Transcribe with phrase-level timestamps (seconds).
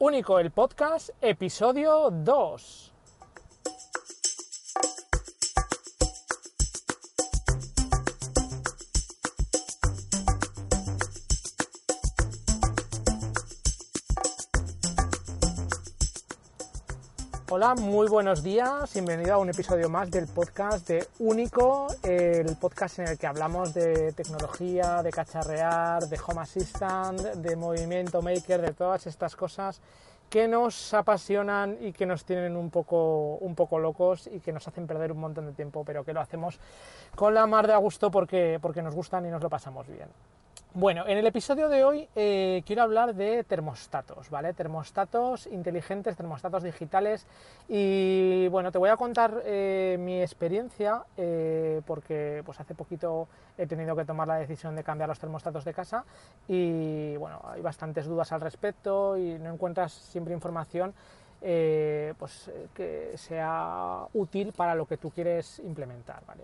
[0.00, 2.97] Único el podcast, episodio 2.
[17.50, 22.98] Hola, muy buenos días, bienvenido a un episodio más del podcast de Único, el podcast
[22.98, 28.74] en el que hablamos de tecnología, de cacharrear, de Home Assistant, de movimiento maker, de
[28.74, 29.80] todas estas cosas
[30.28, 34.68] que nos apasionan y que nos tienen un poco, un poco locos y que nos
[34.68, 36.60] hacen perder un montón de tiempo, pero que lo hacemos
[37.14, 40.08] con la mar de a gusto porque, porque nos gustan y nos lo pasamos bien.
[40.74, 44.52] Bueno, en el episodio de hoy eh, quiero hablar de termostatos, ¿vale?
[44.52, 47.26] Termostatos inteligentes, termostatos digitales
[47.68, 53.66] y bueno, te voy a contar eh, mi experiencia eh, porque pues hace poquito he
[53.66, 56.04] tenido que tomar la decisión de cambiar los termostatos de casa
[56.46, 60.92] y bueno, hay bastantes dudas al respecto y no encuentras siempre información
[61.40, 66.22] eh, pues, eh, que sea útil para lo que tú quieres implementar.
[66.26, 66.42] ¿vale?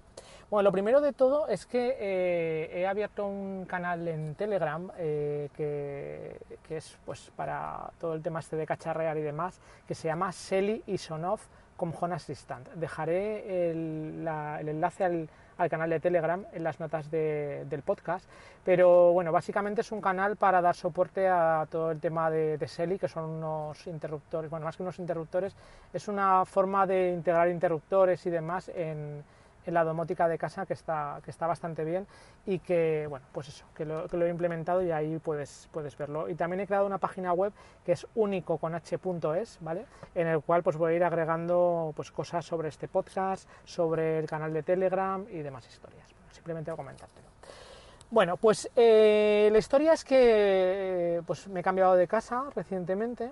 [0.51, 6.37] Bueno, lo primero de todo es que eh, he abierto un canal en Telegram que,
[6.71, 10.83] es pues, para todo el tema este de cacharrear y demás, que se llama Selly
[10.87, 11.47] y Sonoff
[11.77, 12.69] con Home Assistant.
[12.75, 14.27] Dejaré el,
[14.67, 18.29] enlace al, al canal de Telegram en las notas del podcast.
[18.65, 22.69] Pero bueno, básicamente es un canal para dar soporte a todo el tema de, de
[22.69, 25.55] SELI, que son unos interruptores, bueno, más que unos interruptores,
[25.93, 29.23] es una forma de integrar interruptores y demás en,
[29.67, 32.07] en la domótica de casa que está, que está bastante bien
[32.47, 35.97] y que, bueno, pues eso, que lo, que lo, he implementado y ahí puedes, puedes
[35.97, 36.29] verlo.
[36.29, 37.53] Y también he creado una página web
[37.85, 39.87] que es único con h.es, ¿vale?
[40.15, 44.27] En el cual pues voy a ir agregando pues cosas sobre este podcast, sobre el
[44.27, 46.09] canal de Telegram y demás historias.
[46.31, 47.29] simplemente voy a comentártelo.
[48.11, 53.31] Bueno, pues eh, la historia es que pues me he cambiado de casa recientemente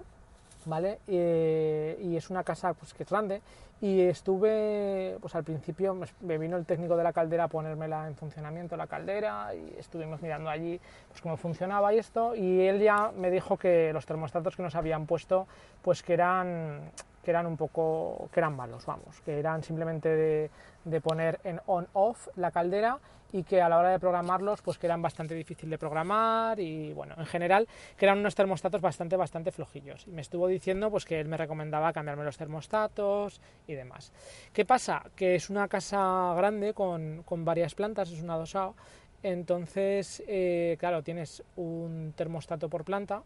[0.66, 0.98] ¿vale?
[1.06, 3.42] y es una casa pues, que es grande
[3.82, 8.14] y estuve, pues al principio me vino el técnico de la caldera a ponérmela en
[8.14, 13.10] funcionamiento la caldera y estuvimos mirando allí pues cómo funcionaba y esto y él ya
[13.16, 15.48] me dijo que los termostatos que nos habían puesto
[15.82, 16.92] pues que eran
[17.24, 20.50] que eran un poco, que eran malos, vamos, que eran simplemente de,
[20.84, 22.98] de poner en on-off la caldera
[23.32, 26.92] y que a la hora de programarlos pues que eran bastante difícil de programar y
[26.92, 27.66] bueno, en general
[27.96, 31.36] que eran unos termostatos bastante bastante flojillos y me estuvo diciendo pues que él me
[31.36, 34.12] recomendaba cambiarme los termostatos y demás.
[34.52, 35.02] ¿Qué pasa?
[35.16, 38.74] Que es una casa grande con, con varias plantas, es una dosao
[39.22, 43.22] entonces eh, claro, tienes un termostato por planta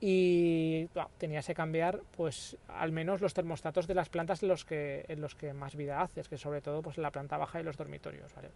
[0.00, 0.86] y
[1.18, 5.20] tenías que cambiar pues al menos los termostatos de las plantas en los que, en
[5.20, 7.76] los que más vida haces, que sobre todo pues en la planta baja y los
[7.76, 8.32] dormitorios.
[8.34, 8.50] ¿vale?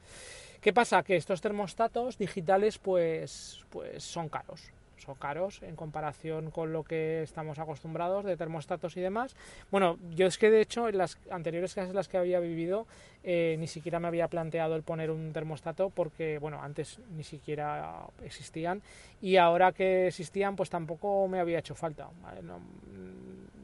[0.62, 1.02] ¿Qué pasa?
[1.02, 7.24] Que estos termostatos digitales pues, pues son caros son caros en comparación con lo que
[7.24, 9.34] estamos acostumbrados de termostatos y demás.
[9.72, 12.86] Bueno, yo es que de hecho en las anteriores casas en las que había vivido
[13.24, 18.06] eh, ni siquiera me había planteado el poner un termostato porque, bueno, antes ni siquiera
[18.24, 18.80] existían
[19.20, 22.08] y ahora que existían pues tampoco me había hecho falta.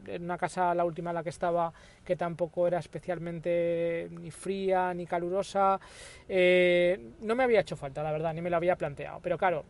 [0.09, 1.73] En una casa, la última en la que estaba,
[2.05, 5.79] que tampoco era especialmente ni fría ni calurosa,
[6.29, 9.21] eh, no me había hecho falta, la verdad, ni me lo había planteado.
[9.23, 9.65] Pero claro,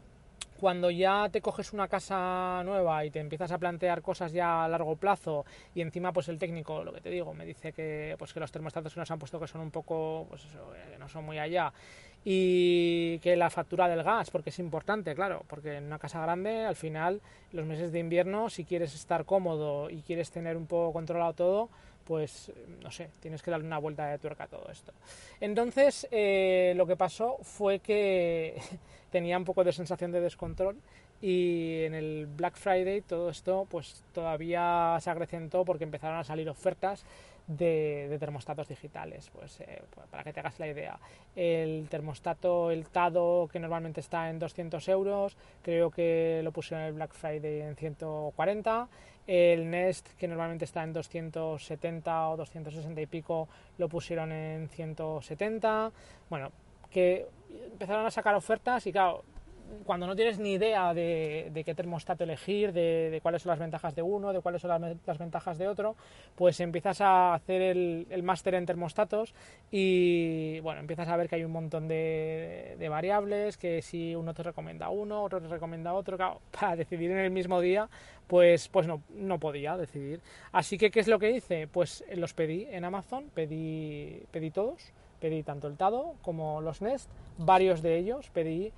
[0.59, 4.69] cuando ya te coges una casa nueva y te empiezas a plantear cosas ya a
[4.69, 8.33] largo plazo y encima pues el técnico, lo que te digo, me dice que pues
[8.33, 11.09] que los termostatos que nos han puesto que son un poco, pues eh, que no
[11.09, 11.73] son muy allá
[12.25, 16.65] y que la factura del gas, porque es importante, claro, porque en una casa grande
[16.65, 17.21] al final
[17.53, 21.69] los meses de invierno si quieres estar cómodo y quieres tener un poco controlado todo,
[22.05, 22.51] pues
[22.83, 24.93] no sé, tienes que darle una vuelta de tuerca a todo esto.
[25.41, 28.59] Entonces, eh, lo que pasó fue que
[29.11, 30.77] tenía un poco de sensación de descontrol
[31.21, 36.49] y en el Black Friday todo esto pues todavía se acrecentó porque empezaron a salir
[36.49, 37.05] ofertas
[37.49, 39.31] de, termostatos digitales.
[39.31, 40.99] Pues, eh, pues, para que te hagas la idea,
[41.35, 46.93] el termostato, el TADO, que normalmente está en 200 euros, creo que lo pusieron el
[46.93, 48.89] Black Friday en 140.
[49.27, 53.47] El Nest, que normalmente está en 270 o 260 y pico,
[53.77, 55.93] lo pusieron en 170.
[56.31, 56.51] Bueno,
[56.91, 57.27] que
[57.71, 59.25] empezaron a sacar ofertas y claro,
[59.85, 64.03] cuando no tienes ni idea de, qué termostato elegir, de, cuáles son las ventajas de
[64.03, 65.97] uno, de cuáles son las, ventajas de otro,
[66.35, 69.35] pues empiezas a hacer el, máster en termostatos
[69.71, 74.43] y bueno, empiezas a ver que hay un montón de, variables, que si uno te
[74.43, 77.89] recomienda uno, otro te recomienda otro, claro, para decidir en el mismo día,
[78.27, 80.21] pues, pues no, no podía decidir.
[80.53, 81.67] Así que, ¿qué es lo que hice?
[81.67, 87.11] Pues los pedí en Amazon, pedí, pedí todos, pedí tanto el Tado como los Nest,
[87.39, 88.73] varios de ellos, pedí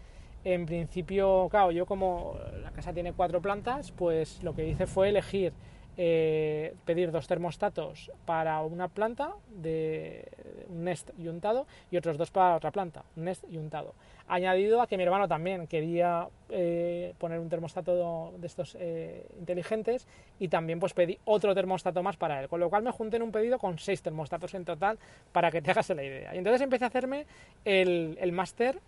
[0.44, 5.10] En principio, claro, yo como la casa tiene cuatro plantas, pues lo que hice fue
[5.10, 5.52] elegir
[5.96, 10.26] eh, pedir dos termostatos para una planta de
[10.70, 13.94] un Nest y untado y otros dos para otra planta, un Nest y untado.
[14.26, 20.06] Añadido a que mi hermano también quería eh, poner un termostato de estos eh, inteligentes
[20.38, 23.22] y también pues pedí otro termostato más para él, con lo cual me junté en
[23.24, 24.98] un pedido con seis termostatos en total
[25.32, 26.34] para que te hagas la idea.
[26.34, 27.26] Y entonces empecé a hacerme
[27.66, 28.78] el, el máster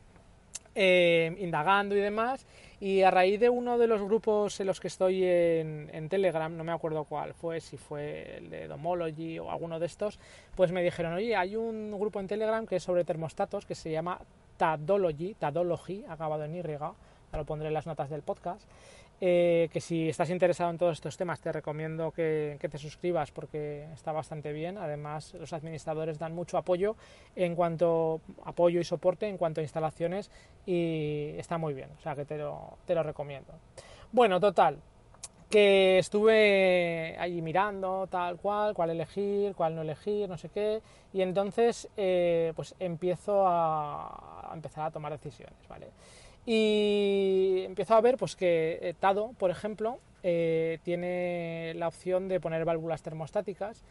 [0.74, 2.46] eh, indagando y demás.
[2.80, 6.64] Y a raíz de uno de los grupos en los que estoy en, Telegram, no
[6.64, 10.18] me acuerdo cuál fue, si fue el de Domology o alguno de estos,
[10.56, 13.92] pues me dijeron, oye, hay un grupo en Telegram que es sobre termostatos que se
[13.92, 14.18] llama
[14.56, 18.68] Tadology, Tadology, acabado en Y, lo pondré las notas del podcast.
[19.24, 23.86] Eh, que si estás interesado en todos estos temas te recomiendo que, te suscribas porque
[23.94, 24.76] está bastante bien.
[24.78, 26.96] Además, los administradores dan mucho apoyo
[27.36, 30.28] en cuanto apoyo y soporte en cuanto a instalaciones
[30.66, 33.52] y está muy bien, o sea que te lo, te lo recomiendo.
[34.10, 34.78] Bueno, total,
[35.48, 40.82] que estuve allí mirando tal cual, cuál elegir, cuál no elegir, no sé qué,
[41.12, 45.90] y entonces eh, pues empiezo a, a empezar a tomar decisiones, ¿vale?
[46.44, 52.40] Y empiezo a ver pues, que eh, Tado, por ejemplo, eh, tiene la opción de
[52.40, 53.82] poner válvulas termostáticas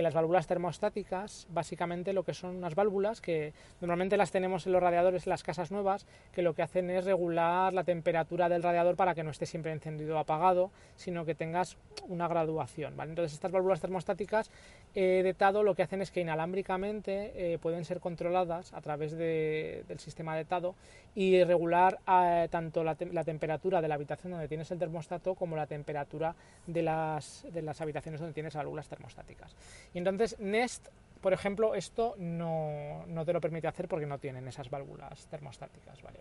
[0.00, 3.52] que las válvulas termostáticas básicamente lo que son unas válvulas que
[3.82, 7.04] normalmente las tenemos en los radiadores en las casas nuevas que lo que hacen es
[7.04, 11.34] regular la temperatura del radiador para que no esté siempre encendido o apagado sino que
[11.34, 11.76] tengas
[12.08, 14.50] una graduación entonces estas válvulas termostáticas
[14.94, 19.12] eh, de TADO lo que hacen es que inalámbricamente eh, pueden ser controladas a través
[19.12, 20.76] de, del sistema de TADO
[21.14, 25.56] y regular eh, tanto la, la, temperatura de la habitación donde tienes el termostato como
[25.56, 26.34] la temperatura
[26.66, 29.54] de las, de las habitaciones donde tienes válvulas termostáticas.
[29.94, 30.88] Y entonces Nest,
[31.20, 36.02] por ejemplo, esto no, no te lo permite hacer porque no tienen esas válvulas termostáticas,
[36.02, 36.20] ¿vale?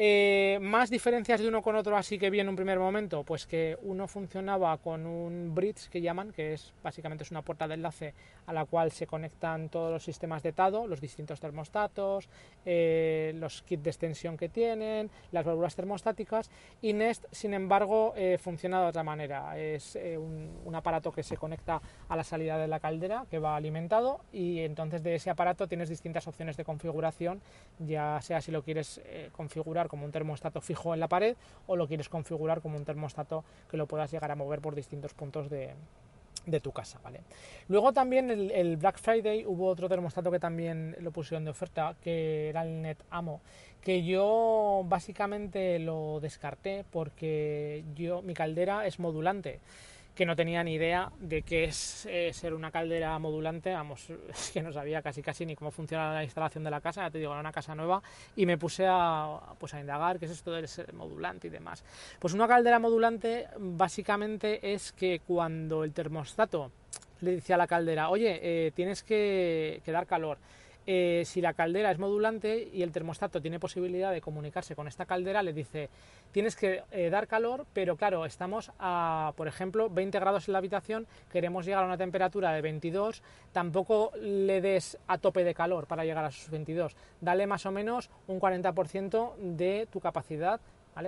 [0.00, 3.48] Eh, más diferencias de uno con otro así que vi en un primer momento, pues
[3.48, 7.74] que uno funcionaba con un bridge que llaman, que es básicamente es una puerta de
[7.74, 8.14] enlace
[8.46, 12.28] a la cual se conectan todos los sistemas de TADO, los distintos termostatos,
[12.64, 16.48] eh, los kits de extensión que tienen, las válvulas termostáticas
[16.80, 19.58] y Nest, sin embargo, eh, funciona de otra manera.
[19.58, 23.56] Es un, un aparato que se conecta a la salida de la caldera que va
[23.56, 27.40] alimentado y entonces de ese aparato tienes distintas opciones de configuración,
[27.80, 29.00] ya sea si lo quieres
[29.32, 31.36] configurar como un termostato fijo en la pared
[31.66, 35.14] o lo quieres configurar como un termostato que lo puedas llegar a mover por distintos
[35.14, 35.74] puntos de,
[36.62, 37.20] tu casa, ¿vale?
[37.68, 42.48] Luego también el, Black Friday hubo otro termostato que también lo pusieron de oferta, que
[42.48, 43.42] era el Net Amo,
[43.82, 49.60] que yo básicamente lo descarté porque yo mi caldera es modulante
[50.18, 54.08] que no tenía ni idea de qué es eh, ser una caldera modulante, vamos,
[54.52, 57.18] que no sabía casi casi ni cómo funciona la instalación de la casa, ya te
[57.18, 58.02] digo, era una casa nueva,
[58.34, 61.84] y me puse a, pues a indagar qué es esto de ser modulante y demás.
[62.18, 66.72] Pues una caldera modulante básicamente es que cuando el termostato
[67.20, 70.38] le dice a la caldera, oye, eh, tienes que, que dar calor,
[70.90, 75.04] eh, si la caldera es modulante y el termostato tiene posibilidad de comunicarse con esta
[75.04, 75.90] caldera, le dice,
[76.32, 80.60] tienes que eh, dar calor, pero claro, estamos a, por ejemplo, 20 grados en la
[80.60, 85.86] habitación, queremos llegar a una temperatura de 22, tampoco le des a tope de calor
[85.86, 90.58] para llegar a sus 22, dale más o menos un 40% de tu capacidad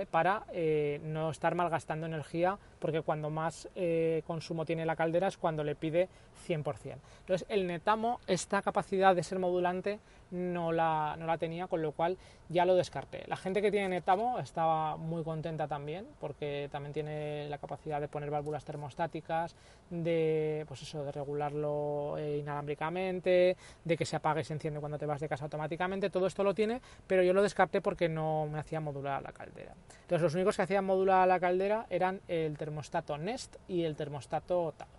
[0.09, 5.37] para eh, no estar malgastando energía, porque cuando más eh, consumo tiene la caldera es
[5.37, 6.07] cuando le pide
[6.47, 6.95] 100%.
[7.19, 9.99] Entonces, el Netamo, esta capacidad de ser modulante,
[10.31, 12.17] no la, no la tenía, con lo cual
[12.49, 13.23] ya lo descarté.
[13.27, 18.07] La gente que tiene Netamo estaba muy contenta también, porque también tiene la capacidad de
[18.07, 19.55] poner válvulas termostáticas,
[19.89, 24.97] de, pues eso, de regularlo eh, inalámbricamente, de que se apague y se enciende cuando
[24.97, 28.47] te vas de casa automáticamente, todo esto lo tiene, pero yo lo descarté porque no
[28.47, 29.73] me hacía modular la caldera.
[30.01, 34.73] Entonces los únicos que hacían modular la caldera eran el termostato Nest y el termostato
[34.77, 34.91] Tado.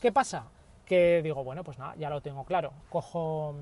[0.00, 0.44] ¿Qué pasa?
[0.86, 2.72] Que digo, bueno, pues nada, ya lo tengo claro.
[2.88, 3.54] Cojo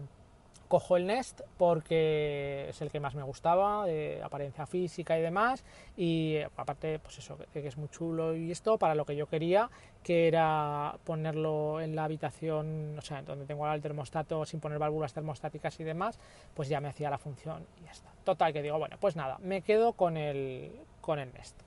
[0.66, 5.64] cojo el Nest porque es el que más me gustaba, de apariencia física y demás,
[5.96, 9.70] y aparte, pues eso, que es muy chulo y esto, para lo que yo quería,
[10.02, 14.78] que era ponerlo en la habitación, o sea, donde tengo ahora el termostato sin poner
[14.78, 16.18] válvulas termostáticas y demás,
[16.54, 18.10] pues ya me hacía la función y ya está.
[18.24, 21.60] Total, que digo, bueno, pues nada, me quedo con el, con el Nest.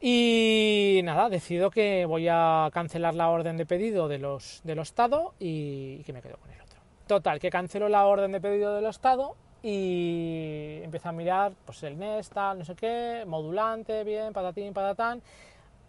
[0.00, 4.92] Y nada, decido que voy a cancelar la orden de pedido de los, de los
[4.92, 6.63] TADO y, y que me quedo con él.
[7.06, 11.98] Total, que cancelo la orden de pedido del Estado y empiezo a mirar pues el
[11.98, 15.20] Nest, no sé qué, modulante, bien, patatín, patatán.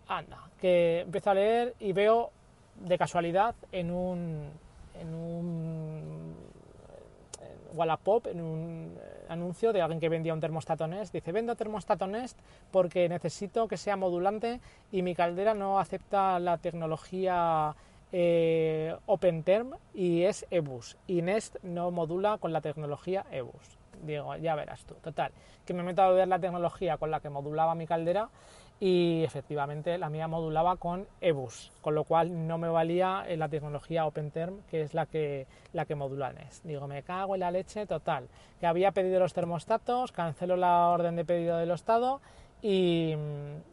[0.08, 2.32] Anda, que empiezo a leer y veo
[2.76, 4.50] de casualidad en un,
[5.00, 6.36] en un,
[7.74, 12.08] Wallapop, en un eh, anuncio de alguien que vendía un termostato Nest, dice, vendo termostato
[12.08, 12.38] Nest
[12.72, 14.60] porque necesito que sea modulante
[14.92, 17.76] y mi caldera no acepta la tecnología
[18.18, 20.96] eh, OpenTerm y es EBUS.
[21.06, 23.78] Y Nest no modula con la tecnología EBUS.
[24.04, 24.94] Digo, ya verás tú.
[24.96, 25.34] Total,
[25.66, 28.30] que me meto a ver la tecnología con la que modulaba mi caldera
[28.80, 34.06] y efectivamente la mía modulaba con EBUS, con lo cual no me valía la tecnología
[34.06, 36.64] OpenTerm, que es la que, la que modula Nest.
[36.64, 38.30] Digo, me cago en la leche total,
[38.62, 42.22] que había pedido los termostatos, cancelo la orden de pedido del estado
[42.62, 43.14] y,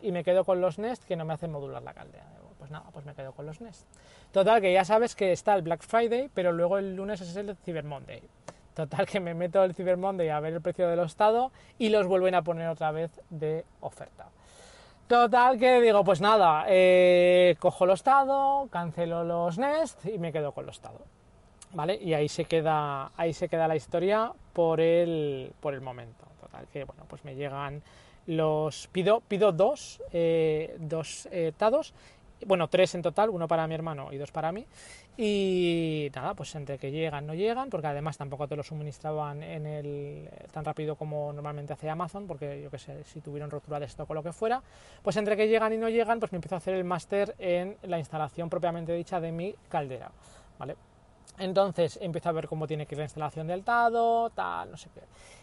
[0.02, 2.41] y me quedo con los Nest que no me hacen modular la caldera.
[2.72, 3.86] Nada, pues me quedo con los Nest.
[4.32, 7.56] Total, que ya sabes que está el Black Friday, pero luego el lunes es el
[7.56, 8.22] Cyber Monday.
[8.74, 12.06] Total, que me meto el Cyber Monday a ver el precio del estado y los
[12.06, 14.26] vuelven a poner otra vez de oferta.
[15.06, 20.52] Total que digo, pues nada, eh, cojo el estado, cancelo los Nest y me quedo
[20.52, 21.00] con el estado.
[21.74, 21.96] ¿Vale?
[21.96, 26.24] Y ahí se queda, ahí se queda la historia por el, por el momento.
[26.40, 27.82] Total que bueno, pues me llegan
[28.26, 31.92] los pido pido dos eh, dos eh, tados
[32.46, 34.66] bueno, tres en total, uno para mi hermano y dos para mí.
[35.16, 39.66] Y nada, pues entre que llegan, no llegan, porque además tampoco te lo suministraban en
[39.66, 43.86] el tan rápido como normalmente hace Amazon, porque yo que sé, si tuvieron rotura de
[43.86, 44.62] stock o lo que fuera,
[45.02, 47.76] pues entre que llegan y no llegan, pues me empiezo a hacer el máster en
[47.82, 50.10] la instalación propiamente dicha de mi caldera,
[50.58, 50.76] ¿vale?
[51.38, 54.90] Entonces empiezo a ver cómo tiene que ir la instalación del TADO, tal, no sé
[54.94, 55.00] qué.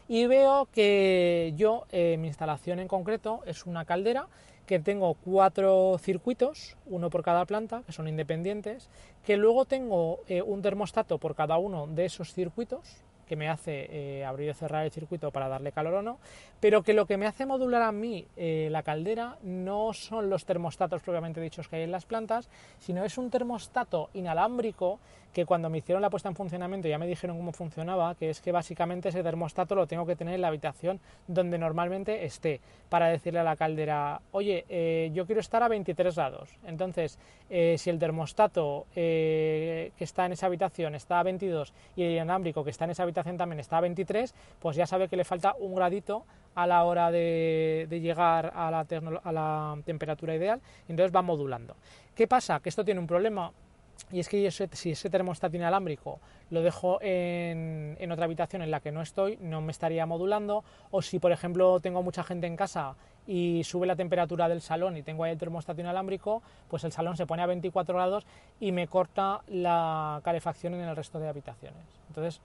[0.07, 4.27] Y veo que yo, eh, mi instalación en concreto, es una caldera
[4.69, 8.87] que tengo cuatro circuitos, uno por cada planta, que son independientes,
[9.25, 12.81] que luego tengo eh, un termostato por cada uno de esos circuitos,
[13.29, 16.17] que me hace eh, abrir y cerrar el circuito para darle calor o no,
[16.59, 20.45] pero que lo que me hace modular a mí eh, la caldera no son los
[20.45, 24.99] termostatos propiamente dichos que hay en las plantas, sino es un termostato inalámbrico
[25.31, 28.41] que cuando me hicieron la puesta en funcionamiento ya me dijeron cómo funcionaba, que es
[28.41, 33.09] que básicamente ese termostato lo tengo que tener en la habitación donde normalmente esté, para
[33.09, 36.49] decirle a la caldera, oye, eh, yo quiero estar a 23 grados.
[36.65, 37.19] Entonces,
[37.49, 42.69] si el termostato que está en esa habitación está a 22 y el inalámbrico que
[42.69, 45.75] está en esa habitación también está a 23, pues ya sabe que le falta un
[45.75, 51.75] gradito a la hora de, llegar a la, temperatura ideal, entonces va modulando.
[52.15, 52.59] ¿Qué pasa?
[52.59, 53.51] Que esto tiene un problema
[54.11, 58.91] y es que si ese termostato inalámbrico lo dejo en, otra habitación en la que
[58.91, 60.63] no estoy, no me estaría modulando.
[60.91, 62.95] O si, por ejemplo, tengo mucha gente en casa
[63.27, 67.17] y sube la temperatura del salón y tengo ahí el termostato inalámbrico, pues el salón
[67.17, 68.25] se pone a 24 grados
[68.59, 71.83] y me corta la calefacción en el resto de habitaciones.
[72.07, 72.41] Entonces,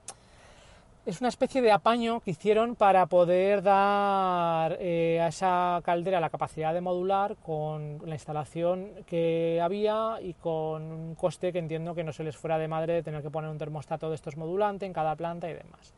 [1.05, 6.31] es una especie de apaño que hicieron para poder dar eh, a esa caldera la
[6.31, 12.03] capacidad de modular con la instalación que había y con un coste que entiendo que
[12.03, 14.93] no se les fuera de madre tener que poner un termostato de estos modulante en
[14.93, 15.93] cada planta y demás.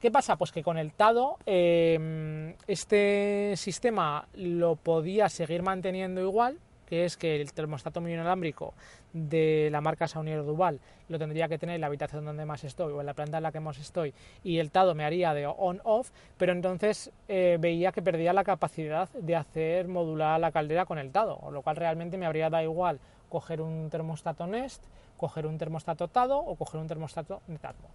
[0.00, 0.36] ¿Qué pasa?
[0.36, 7.18] Pues que con el TADO eh, este sistema lo podía seguir manteniendo igual, que es
[7.18, 8.72] que el termostato mío inalámbrico
[9.12, 10.80] de la marca Saunier Duval
[11.10, 13.42] lo tendría que tener en la habitación donde más estoy o en la planta en
[13.42, 17.92] la que más estoy y el TADO me haría de on-off, pero entonces eh, veía
[17.92, 22.16] que perdía la capacidad de hacer modular la caldera con el TADO, lo cual realmente
[22.16, 24.82] me habría dado igual coger un termostato Nest,
[25.18, 27.88] coger un termostato TADO o coger un termostato Netatmo.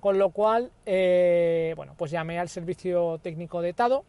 [0.00, 4.04] Con lo cual, eh, bueno, pues llamé al servicio técnico de TADO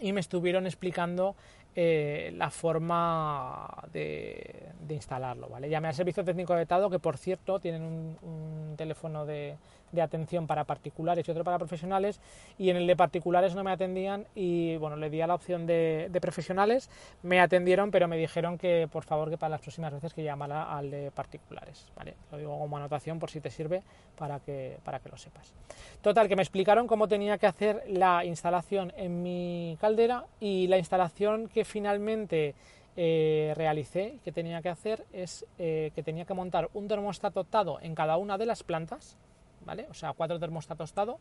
[0.00, 1.34] y me estuvieron explicando
[1.74, 5.48] eh, la forma de, instalarlo.
[5.48, 5.68] ¿vale?
[5.68, 9.56] Llamé al servicio técnico de Tado, que por cierto tienen un teléfono de,
[9.92, 12.20] de atención para particulares y otro para profesionales
[12.58, 15.66] y en el de particulares no me atendían y bueno, le di a la opción
[15.66, 16.90] de, profesionales,
[17.22, 20.76] me atendieron pero me dijeron que por favor que para las próximas veces que llamara
[20.76, 22.14] al de particulares, ¿vale?
[22.30, 23.82] Lo digo como anotación por si te sirve
[24.16, 25.54] para que, para que lo sepas.
[26.02, 30.78] Total, que me explicaron cómo tenía que hacer la instalación en mi caldera y la
[30.78, 32.54] instalación que finalmente
[32.96, 37.80] eh, realicé que tenía que hacer es eh, que tenía que montar un termostato TADO
[37.80, 39.16] en cada una de las plantas,
[39.64, 39.86] ¿vale?
[39.90, 41.18] O sea, cuatro termostatos TADO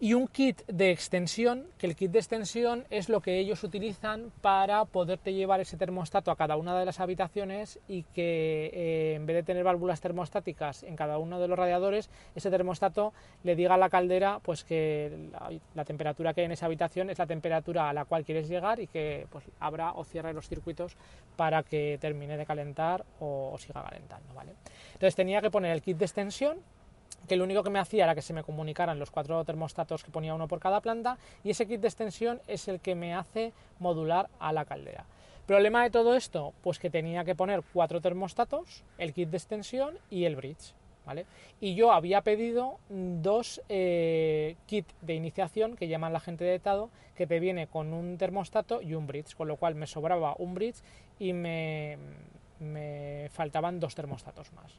[0.00, 4.30] y un kit de extensión, que el kit de extensión es lo que ellos utilizan
[4.42, 9.26] para poderte llevar ese termostato a cada una de las habitaciones y que eh, en
[9.26, 13.12] vez de tener válvulas termostáticas en cada uno de los radiadores, ese termostato
[13.42, 15.30] le diga a la caldera pues que
[15.74, 18.78] la, temperatura que hay en esa habitación es la temperatura a la cual quieres llegar
[18.78, 20.96] y que pues abra o cierre los circuitos
[21.36, 24.52] para que termine de calentar o, o siga calentando, ¿vale?
[24.92, 26.58] Entonces tenía que poner el kit de extensión
[27.26, 30.10] que lo único que me hacía era que se me comunicaran los cuatro termostatos que
[30.10, 33.52] ponía uno por cada planta y ese kit de extensión es el que me hace
[33.78, 35.04] modular a la caldera.
[35.46, 39.98] Problema de todo esto, pues que tenía que poner cuatro termostatos, el kit de extensión
[40.10, 40.74] y el bridge.
[41.06, 41.24] ¿vale?
[41.58, 46.90] Y yo había pedido dos eh, kits de iniciación que llaman la gente de Tado,
[47.16, 50.52] que te viene con un termostato y un bridge, con lo cual me sobraba un
[50.54, 50.82] bridge
[51.18, 51.96] y me,
[52.60, 54.70] me faltaban dos termostatos más.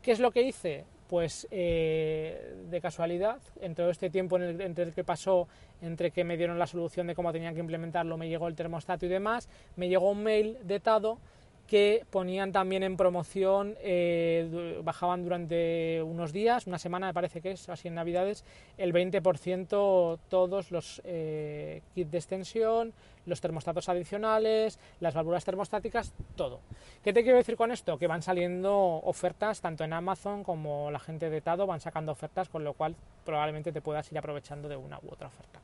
[0.00, 0.84] ¿Qué es lo que hice?
[1.14, 5.46] Pues eh, de casualidad, en todo este tiempo en el, entre el que pasó,
[5.80, 9.06] entre que me dieron la solución de cómo tenía que implementarlo, me llegó el termostato
[9.06, 11.18] y demás, me llegó un mail de Tado
[11.66, 17.52] que ponían también en promoción, eh, bajaban durante unos días, una semana me parece que
[17.52, 18.44] es, así en Navidades,
[18.76, 22.92] el 20% todos los eh, kits de extensión,
[23.26, 26.60] los termostatos adicionales, las válvulas termostáticas, todo.
[27.02, 27.98] ¿Qué te quiero decir con esto?
[27.98, 32.50] Que van saliendo ofertas tanto en Amazon como la gente de Tado van sacando ofertas,
[32.50, 32.94] con lo cual
[33.24, 35.60] probablemente te puedas ir aprovechando de una u otra oferta.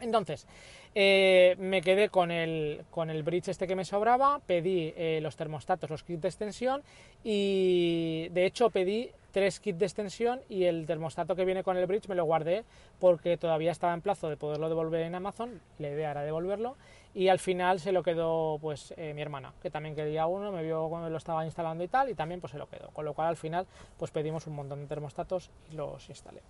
[0.00, 0.46] Entonces,
[0.94, 5.36] eh, me quedé con el, con el bridge este que me sobraba, pedí eh, los
[5.36, 6.82] termostatos, los kits de extensión
[7.22, 11.86] y de hecho pedí tres kits de extensión y el termostato que viene con el
[11.86, 12.64] bridge me lo guardé
[12.98, 16.76] porque todavía estaba en plazo de poderlo devolver en Amazon, la idea era devolverlo
[17.14, 20.62] y al final se lo quedó pues eh, mi hermana, que también quería uno, me
[20.64, 23.14] vio cuando lo estaba instalando y tal y también pues se lo quedó, con lo
[23.14, 23.66] cual al final
[23.96, 26.40] pues pedimos un montón de termostatos y los instalé.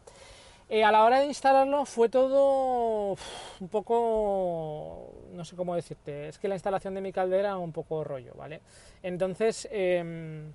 [0.73, 3.17] Eh, a la hora de instalarlo fue todo
[3.59, 8.05] un poco, no sé cómo decirte, es que la instalación de mi caldera un poco
[8.05, 8.61] rollo, ¿vale?
[9.03, 10.53] Entonces em,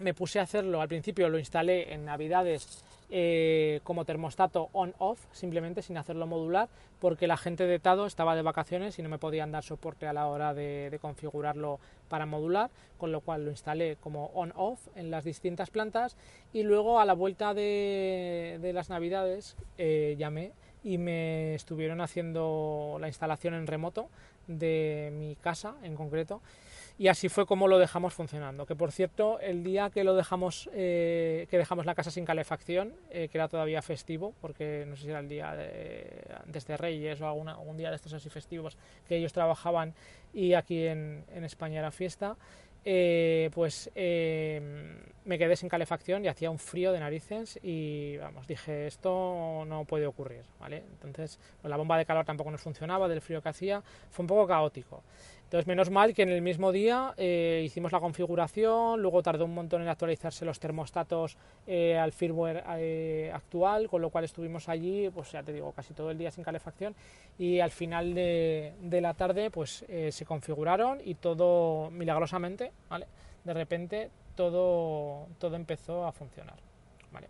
[0.00, 5.82] me puse a hacerlo, al principio lo instalé en Navidades eh, como termostato on-off, simplemente
[5.82, 6.68] sin hacerlo modular,
[7.00, 10.12] porque la gente de Tado estaba de vacaciones y no me podían dar soporte a
[10.12, 15.24] la hora de, configurarlo para modular, con lo cual lo instalé como on-off en las
[15.24, 16.16] distintas plantas.
[16.52, 20.52] Y luego a la vuelta de, las navidades eh, llamé
[20.82, 24.08] y me estuvieron haciendo la instalación en remoto
[24.46, 26.40] de mi casa en concreto
[27.00, 28.66] y así fue como lo dejamos funcionando.
[28.66, 32.92] Que por cierto, el día que lo dejamos, eh, que dejamos la casa sin calefacción,
[33.08, 36.76] eh, que era todavía festivo, porque no sé si era el día de, antes de
[36.76, 38.76] Reyes o alguna, algún día de estos así festivos
[39.08, 39.94] que ellos trabajaban
[40.34, 42.36] y aquí en, en España era fiesta,
[42.84, 48.86] eh, pues me quedé sin calefacción y hacía un frío de narices y vamos, dije
[48.86, 50.82] esto no puede ocurrir, ¿vale?
[50.92, 54.46] Entonces la bomba de calor tampoco nos funcionaba del frío que hacía, fue un poco
[54.46, 55.02] caótico.
[55.50, 59.54] Entonces, menos mal que en el mismo día eh, hicimos la configuración, luego tardó un
[59.54, 61.36] montón en actualizarse los termostatos
[61.66, 65.92] eh, al firmware eh, actual, con lo cual estuvimos allí, pues ya te digo, casi
[65.92, 66.94] todo el día sin calefacción
[67.36, 73.08] y al final de, la tarde pues se configuraron y todo milagrosamente, ¿vale?
[73.42, 76.58] De repente todo, todo empezó a funcionar,
[77.10, 77.26] ¿vale?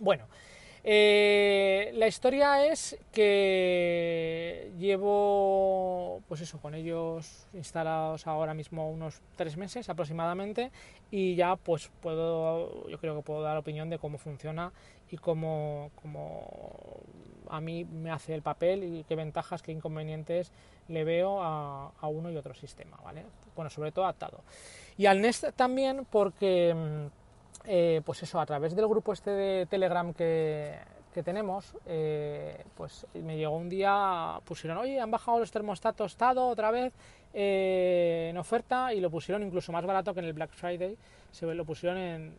[0.00, 0.24] Bueno,
[0.84, 9.56] eh, la historia es que llevo, pues eso, con ellos instalados ahora mismo unos tres
[9.56, 10.72] meses aproximadamente
[11.10, 14.72] y ya pues puedo, yo creo que puedo dar opinión de cómo funciona
[15.08, 15.90] y cómo,
[17.48, 20.50] a mí me hace el papel y qué ventajas, qué inconvenientes
[20.88, 23.24] le veo a, a uno y otro sistema, ¿vale?
[23.54, 24.40] Bueno, sobre todo adaptado.
[24.96, 27.21] Y al Nest también porque mm,
[27.64, 30.78] eh, pues eso, a través del grupo este de Telegram que,
[31.24, 36.70] tenemos, eh, pues me llegó un día, pusieron, oye, han bajado los termostatos Tado otra
[36.70, 36.94] vez
[37.34, 40.96] eh, en oferta y lo pusieron incluso más barato que en el Black Friday,
[41.30, 42.34] se lo pusieron en,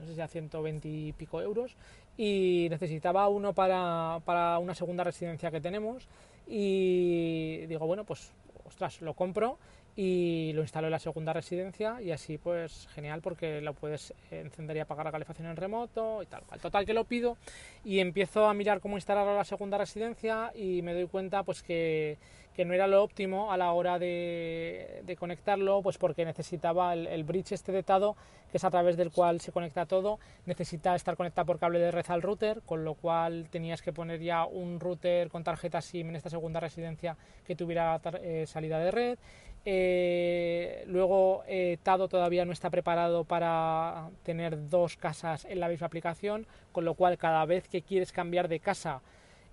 [0.00, 1.76] no sé si a 120 y pico euros
[2.16, 6.08] y necesitaba uno para, para una segunda residencia que tenemos
[6.46, 8.32] y digo, bueno, pues
[8.64, 9.58] ostras, lo compro
[9.96, 14.76] y lo instalo en la segunda residencia y así pues genial porque lo puedes encender
[14.76, 16.60] y apagar la calefacción en remoto y tal cual.
[16.60, 17.36] Total que lo pido
[17.84, 21.62] y empiezo a mirar cómo instalarlo en la segunda residencia y me doy cuenta pues
[21.62, 22.18] que,
[22.54, 27.24] que no era lo óptimo a la hora de, de conectarlo pues porque necesitaba el,
[27.24, 28.16] bridge este de Tado
[28.50, 31.90] que es a través del cual se conecta todo necesita estar conectado por cable de
[31.90, 36.10] red al router con lo cual tenías que poner ya un router con tarjeta SIM
[36.10, 39.18] en esta segunda residencia que tuviera eh, salida de red
[39.66, 45.86] eh, luego eh, Tado todavía no está preparado para tener dos casas en la misma
[45.86, 49.00] aplicación, con lo cual cada vez que quieres cambiar de casa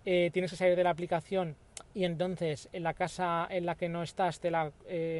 [0.03, 1.55] eh, tienes que salir de la aplicación
[1.93, 4.71] y entonces en la casa en la que no estás te la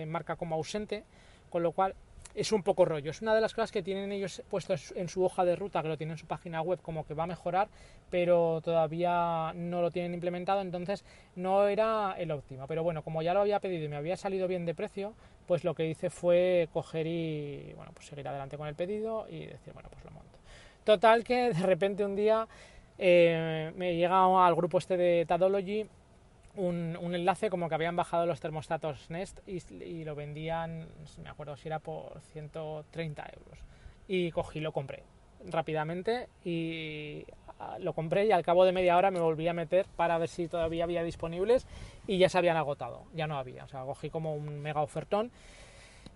[0.08, 1.04] marca como ausente,
[1.50, 1.96] con lo cual
[2.36, 3.12] es un poco rollo.
[3.12, 5.88] Es una de las cosas que tienen ellos puestos en su hoja de ruta, que
[5.88, 7.68] lo tienen en su página web, como que va a mejorar,
[8.10, 12.68] pero todavía no lo tienen implementado, entonces no era el óptimo.
[12.68, 15.14] Pero bueno, como ya lo había pedido y me había salido bien de precio,
[15.48, 19.46] pues lo que hice fue coger y, bueno, pues seguir adelante con el pedido y
[19.46, 20.38] decir, bueno, pues lo monto.
[20.84, 22.48] Total que de repente un día
[22.98, 25.86] eh, me llega al grupo este de Tadology
[26.56, 30.82] un, enlace como que habían bajado los termostatos Nest y, lo vendían,
[31.18, 33.60] no me acuerdo si era por 130 euros.
[34.08, 35.04] Y cogí, lo compré.
[35.46, 37.26] rápidamente y
[37.60, 40.30] ah, lo compré y al cabo de media hora me volví a meter para ver
[40.30, 41.66] si todavía había disponibles
[42.08, 45.32] y ya se habían agotado, ya no había, o sea, cogí como un mega ofertón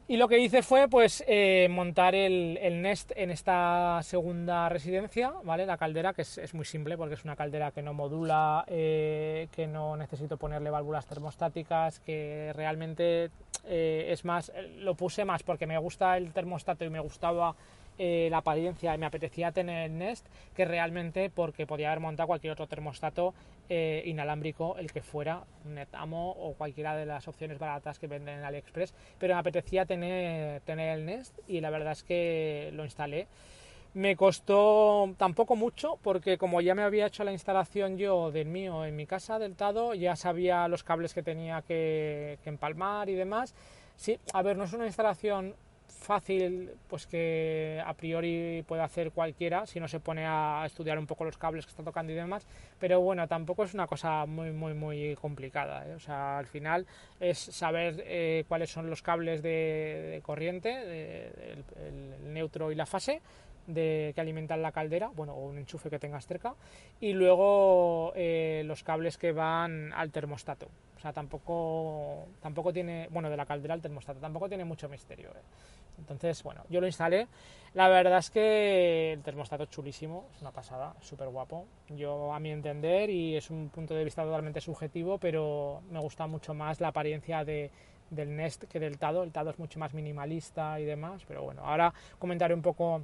[0.07, 5.65] y lo que hice fue pues eh, montar el, Nest en esta segunda residencia, ¿vale?
[5.65, 9.65] La caldera, que es, muy simple porque es una caldera que no modula, eh, que
[9.65, 13.31] no necesito ponerle válvulas termostáticas, que realmente
[13.65, 17.55] eh, es más, lo puse más porque me gusta el termostato y me gustaba
[17.97, 22.53] eh, la apariencia me apetecía tener el Nest que realmente porque podía haber montado cualquier
[22.53, 23.33] otro termostato
[23.69, 28.45] eh, inalámbrico, el que fuera, Netamo o cualquiera de las opciones baratas que venden en
[28.45, 33.27] AliExpress, pero me apetecía tener, tener el Nest y la verdad es que lo instalé.
[33.93, 38.83] Me costó tampoco mucho porque como ya me había hecho la instalación yo del mío
[38.83, 43.15] en mi casa del Tado, ya sabía los cables que tenía que, que empalmar y
[43.15, 43.55] demás.
[43.95, 45.55] Sí, a ver, no es una instalación
[46.05, 51.07] fácil pues que a priori puede hacer cualquiera si no se pone a estudiar un
[51.07, 52.47] poco los cables que está tocando y demás
[52.79, 55.95] pero bueno tampoco es una cosa muy muy muy complicada ¿eh?
[55.95, 56.85] o sea al final
[57.19, 60.71] es saber eh, cuáles son los cables de, corriente
[61.75, 63.21] el, neutro y la fase
[63.67, 66.53] de, que alimentan la caldera, bueno, o un enchufe que tengas cerca,
[66.99, 70.67] y luego eh, los cables que van al termostato.
[70.95, 75.29] O sea, tampoco, tampoco tiene, bueno, de la caldera al termostato, tampoco tiene mucho misterio.
[75.97, 77.27] Entonces, bueno, yo lo instalé.
[77.73, 81.65] La verdad es que el termostato es chulísimo, es una pasada, súper guapo.
[81.89, 86.25] Yo, a mi entender, y es un punto de vista totalmente subjetivo, pero me gusta
[86.27, 87.69] mucho más la apariencia de,
[88.09, 89.23] del Nest que del Tado.
[89.23, 93.01] El Tado es mucho más minimalista y demás, pero bueno, ahora comentaré un poco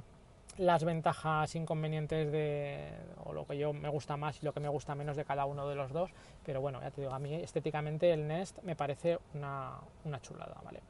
[0.58, 2.90] las ventajas inconvenientes de
[3.24, 5.46] o lo que yo me gusta más y lo que me gusta menos de cada
[5.46, 6.10] uno de los dos
[6.44, 10.60] pero bueno ya te digo a mí estéticamente el Nest me parece una, una chulada
[10.62, 10.80] vale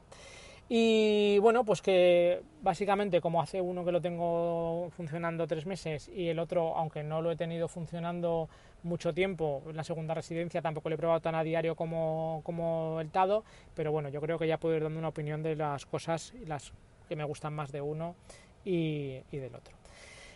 [0.69, 6.29] y bueno, pues que básicamente como hace uno que lo tengo funcionando tres meses y
[6.29, 8.49] el otro, aunque no lo he tenido funcionando
[8.81, 13.11] mucho tiempo, la segunda residencia tampoco lo he probado tan a diario como, como el
[13.11, 13.43] Tado,
[13.75, 16.71] pero bueno, yo creo que ya puedo ir dando una opinión de las cosas las
[17.07, 18.15] que me gustan más de uno
[18.63, 19.75] y, y del otro.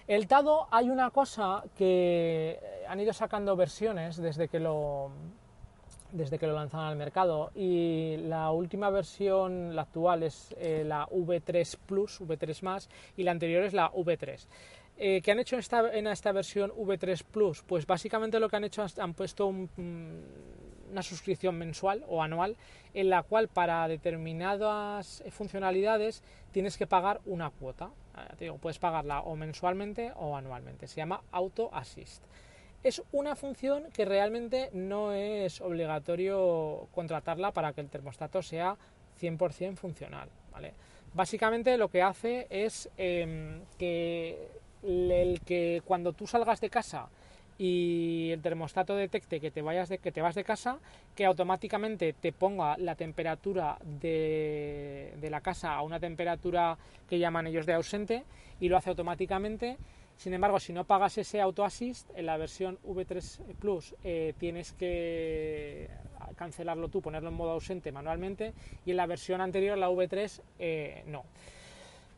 [0.07, 5.11] El Tado hay una cosa que han ido sacando versiones desde que lo,
[6.11, 11.07] desde que lo lanzaron al mercado y la última versión, la actual, es eh, la
[11.07, 14.47] V3 Plus, V3 más y la anterior es la V3.
[14.99, 17.61] Eh, ¿Qué han hecho en esta, en esta versión V3 Plus?
[17.61, 19.67] Pues básicamente lo que han hecho es han puesto mm,
[20.91, 22.55] una suscripción mensual o anual
[22.93, 27.91] en la cual para determinadas funcionalidades tienes que pagar una cuota.
[28.39, 30.87] Digo, puedes pagarla o mensualmente o anualmente.
[30.87, 32.23] Se llama Auto Assist
[32.87, 38.77] es una función que realmente no es obligatorio contratarla para que el termostato sea
[39.19, 40.29] 100% funcional.
[40.51, 40.73] ¿vale?
[41.13, 44.47] Básicamente lo que hace es em, que,
[44.83, 47.09] el que cuando tú salgas de casa
[47.57, 50.77] y el termostato detecte que te vayas de, que te vas de casa,
[51.15, 56.77] que automáticamente te ponga la temperatura de, de la casa a una temperatura
[57.09, 58.23] que llaman ellos de ausente
[58.59, 59.77] y lo hace automáticamente
[60.17, 64.73] sin embargo, si no pagas ese auto assist, en la versión V3 Plus eh, tienes
[64.73, 65.89] que
[66.35, 68.53] cancelarlo tú, ponerlo en modo ausente manualmente
[68.85, 71.23] y en la versión anterior, la V3, eh, no.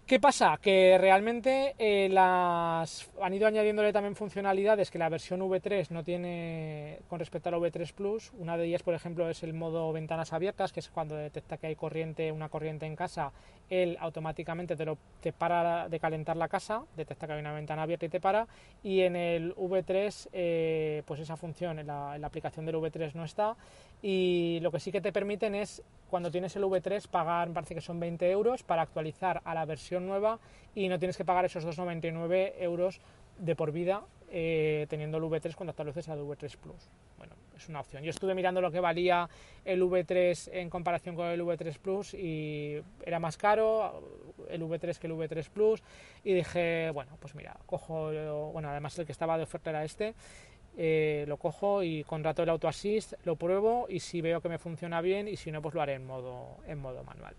[0.09, 0.57] ¿Qué pasa?
[0.59, 6.97] Que realmente eh, las han ido añadiéndole también funcionalidades que la versión V3 no tiene
[7.07, 8.31] con respecto a la V3 Plus.
[8.39, 11.67] Una de ellas, por ejemplo, es el modo ventanas abiertas, que es cuando detecta que
[11.67, 13.31] hay corriente, una corriente en casa,
[13.69, 18.09] él automáticamente te, para de calentar la casa, detecta que hay una ventana abierta y
[18.09, 18.47] te para.
[18.81, 23.55] Y en el V3, eh, pues esa función en la aplicación del V3 no está.
[24.01, 27.75] Y lo que sí que te permiten es, cuando tienes el V3, pagar, me parece
[27.75, 30.39] que son 20 euros para actualizar a la versión nueva
[30.73, 33.01] y no tienes que pagar esos 2,99 euros
[33.37, 36.89] de por vida eh, teniendo el V3 cuando actualices al V3 Plus.
[37.17, 38.03] Bueno, es una opción.
[38.03, 39.27] Yo estuve mirando lo que valía
[39.65, 44.03] el V3 en comparación con el V3 Plus y era más caro
[44.49, 45.83] el V3 que el V3 Plus
[46.23, 48.11] y dije, bueno, pues mira, cojo,
[48.51, 50.13] bueno, además el que estaba de oferta era este,
[50.77, 54.57] eh, lo cojo y contrato el Auto Assist, lo pruebo y si veo que me
[54.57, 57.35] funciona bien y si no, pues lo haré en modo, en modo manual.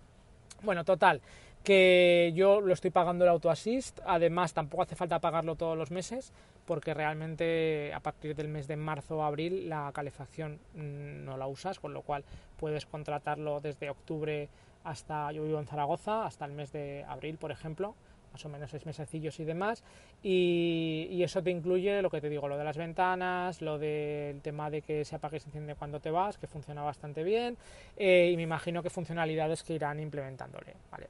[0.63, 1.21] Bueno, total,
[1.63, 5.91] que yo lo estoy pagando el auto assist, además tampoco hace falta pagarlo todos los
[5.91, 6.33] meses
[6.65, 11.47] porque realmente a partir del mes de marzo o abril la calefacción mm, no la
[11.47, 12.23] usas, con lo cual
[12.57, 14.49] puedes contratarlo desde octubre
[14.83, 17.95] hasta, yo vivo en Zaragoza, hasta el mes de abril, por ejemplo,
[18.31, 19.83] más o menos seis mesecillos y demás,
[20.23, 24.69] y, eso te incluye lo que te digo, lo de las ventanas, lo del tema
[24.69, 27.57] de que se apague y se enciende cuando te vas, que funciona bastante bien,
[27.95, 31.07] eh, y me imagino que funcionalidades que irán implementándole, ¿vale?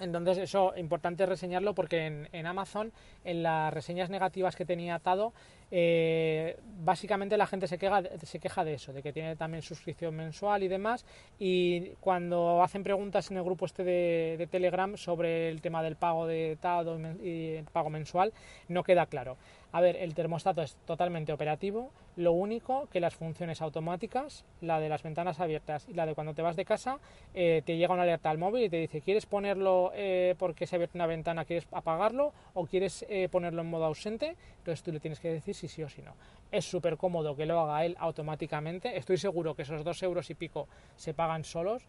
[0.00, 2.92] Entonces eso importante reseñarlo porque en, en, Amazon,
[3.24, 5.32] en las reseñas negativas que tenía atado,
[5.70, 10.14] eh, básicamente la gente se queja, se queja de eso, de que tiene también suscripción
[10.14, 11.04] mensual y demás.
[11.38, 16.26] Y cuando hacen preguntas en el grupo este de, Telegram sobre el tema del pago
[16.26, 18.32] de Tado y el pago mensual,
[18.68, 19.36] no queda claro.
[19.70, 24.88] A ver, el termostato es totalmente operativo, lo único que las funciones automáticas, la de
[24.88, 26.98] las ventanas abiertas y la de cuando te vas de casa,
[27.34, 30.74] eh, te llega una alerta al móvil y te dice, ¿quieres ponerlo eh, porque se
[30.74, 34.36] ha abierto una ventana, quieres apagarlo o quieres eh, ponerlo en modo ausente?
[34.68, 36.12] Entonces tú le tienes que decir si sí o si no.
[36.52, 40.34] Es súper cómodo que lo haga él automáticamente, estoy seguro que esos dos euros y
[40.34, 41.86] pico se pagan solos,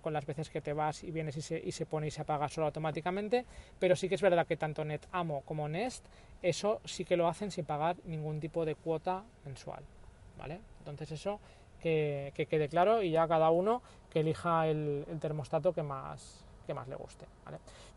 [0.00, 2.22] con las veces que te vas y vienes y se, y se pone y se
[2.22, 3.44] apaga solo automáticamente,
[3.78, 6.06] pero sí que es verdad que tanto NetAmo como Nest
[6.40, 9.82] eso sí que lo hacen sin pagar ningún tipo de cuota mensual,
[10.38, 10.60] ¿vale?
[10.78, 11.38] Entonces eso
[11.82, 16.88] que, quede claro y ya cada uno que elija el, termostato que más, que más
[16.88, 17.26] le guste.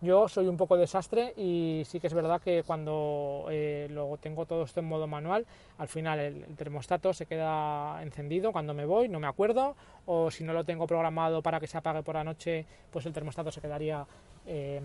[0.02, 3.90] Yo soy un poco desastre y sí que es verdad que cuando eh,
[4.22, 5.46] tengo todo esto en modo manual,
[5.78, 9.76] al final el, termostato se queda encendido cuando me voy, no me acuerdo,
[10.06, 13.14] o si no lo tengo programado para que se apague por la noche, pues el
[13.14, 14.06] termostato se quedaría...
[14.46, 14.82] Eh,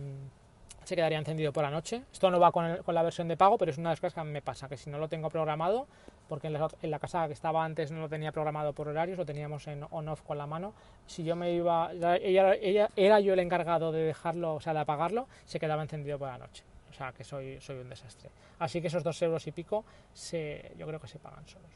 [0.85, 2.03] se quedaría encendido por la noche.
[2.13, 4.31] Esto no va con, la versión de pago, pero es una de las cosas que
[4.31, 5.87] me pasa, que si no lo tengo programado,
[6.29, 9.67] porque en la, casa que estaba antes no lo tenía programado por horarios, lo teníamos
[9.67, 10.75] en on-off con la mano,
[11.07, 14.81] si yo me iba, ella, ella, era yo el encargado de dejarlo, o sea, de
[14.81, 16.65] apagarlo, se quedaba encendido por la noche.
[16.91, 18.31] O sea, que soy, soy un desastre.
[18.59, 21.71] Así que esos dos euros y pico, se, yo creo que se pagan solos.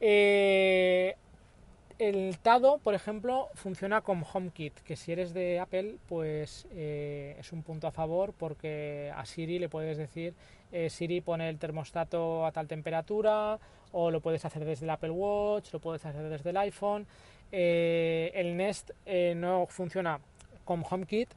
[0.00, 1.16] Eh,
[1.98, 7.52] el Tado, por ejemplo, funciona con HomeKit, que si eres de Apple, pues eh, es
[7.52, 10.34] un punto a favor porque a Siri le puedes decir,
[10.70, 13.58] eh, Siri pone el termostato a tal temperatura,
[13.90, 17.06] o lo puedes hacer desde el Apple Watch, lo puedes hacer desde el iPhone.
[17.50, 18.90] Eh, el Nest
[19.34, 20.20] no funciona
[20.64, 21.30] con HomeKit,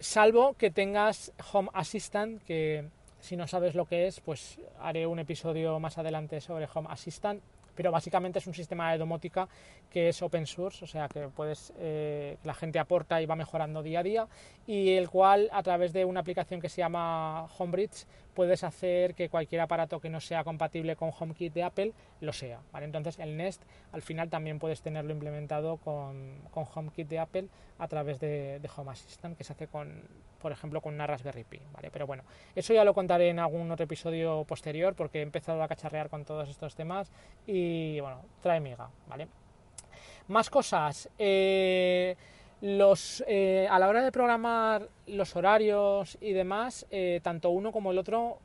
[0.00, 2.86] salvo que tengas Home Assistant, que
[3.20, 7.42] si no sabes lo que es, pues haré un episodio más adelante sobre Home Assistant
[7.80, 9.48] pero básicamente es un sistema de domótica
[9.88, 13.82] que es open source, o sea que puedes, eh, la gente aporta y va mejorando
[13.82, 14.28] día a día,
[14.66, 19.30] y el cual a través de una aplicación que se llama Homebridge puedes hacer que
[19.30, 22.60] cualquier aparato que no sea compatible con HomeKit de Apple lo sea.
[22.70, 22.84] ¿vale?
[22.84, 23.62] Entonces el Nest
[23.92, 28.70] al final también puedes tenerlo implementado con, con HomeKit de Apple a través de, de,
[28.76, 30.02] Home Assistant que se hace con,
[30.40, 31.60] por ejemplo, con una Raspberry Pi.
[31.72, 31.90] ¿vale?
[31.90, 32.24] Pero bueno,
[32.54, 36.24] eso ya lo contaré en algún otro episodio posterior porque he empezado a cacharrear con
[36.24, 37.10] todos estos temas
[37.46, 38.88] y bueno, trae miga.
[39.08, 39.28] ¿vale?
[40.28, 41.08] Más cosas.
[41.18, 42.16] Eh,
[42.60, 47.90] los, eh, a la hora de programar los horarios y demás, eh, tanto uno como
[47.90, 48.38] el otro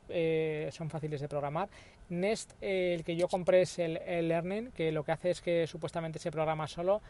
[0.70, 1.68] son fáciles de programar.
[2.08, 5.66] Nest, el que yo compré es el, el, Learning, que lo que hace es que
[5.66, 7.02] supuestamente se programa solo.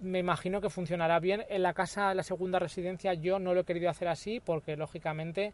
[0.00, 1.44] Me imagino que funcionará bien.
[1.48, 5.52] En la casa, la segunda residencia, yo no lo he querido hacer así porque, lógicamente,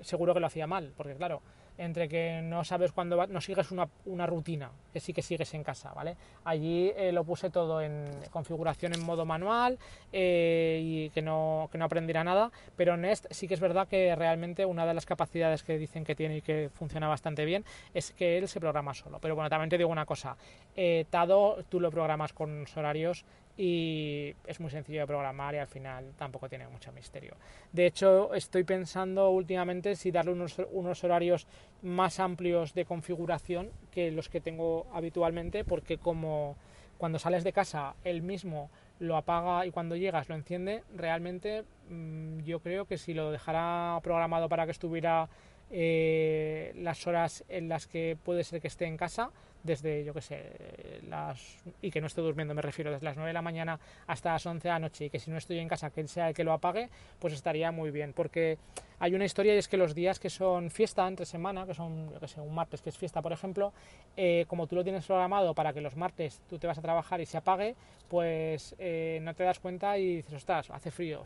[0.00, 0.92] seguro que lo hacía mal.
[0.96, 1.42] Porque, claro,
[1.78, 5.54] entre que no sabes cuándo va, no sigues una, una, rutina, que sí que sigues
[5.54, 6.16] en casa, ¿vale?
[6.44, 9.78] Allí eh, lo puse todo en configuración en modo manual
[10.12, 14.14] eh, y que no, que no aprendiera nada, pero Nest sí que es verdad que
[14.16, 17.64] realmente una de las capacidades que dicen que tiene y que funciona bastante bien
[17.94, 19.18] es que él se programa solo.
[19.20, 20.36] Pero bueno, también te digo una cosa,
[20.76, 23.24] eh, Tado tú lo programas con horarios
[23.58, 27.34] y es muy sencillo de programar y al final tampoco tiene mucho misterio.
[27.72, 31.48] De hecho, estoy pensando últimamente si darle unos, unos horarios
[31.82, 36.56] más amplios de configuración que los que tengo habitualmente, porque como
[36.98, 42.38] cuando sales de casa él mismo lo apaga y cuando llegas lo enciende, realmente mm,
[42.40, 45.28] yo creo que si lo dejara programado para que estuviera
[45.70, 49.30] eh, las horas en las que puede ser que esté en casa,
[49.62, 53.28] desde, yo que sé, las, y que no esté durmiendo, me refiero, desde las 9
[53.28, 55.68] de la mañana hasta las 11 de la noche y que si no estoy en
[55.68, 58.58] casa, que él sea el que lo apague, pues estaría muy bien, porque
[59.00, 62.10] hay una historia y es que los días que son fiesta entre semana, que son,
[62.12, 63.72] yo que sé, un martes que es fiesta, por ejemplo,
[64.16, 67.20] eh, como tú lo tienes programado para que los martes tú te vas a trabajar
[67.20, 67.76] y se apague,
[68.08, 71.22] pues eh, no te das cuenta y dices, ostras, hace frío,